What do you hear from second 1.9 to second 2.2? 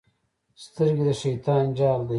دی.